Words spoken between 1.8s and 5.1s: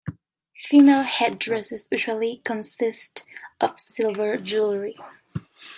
usually consist of silver jewelry.